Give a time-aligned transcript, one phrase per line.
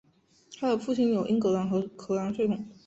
[0.57, 2.67] 她的父亲有英格兰和荷兰血统。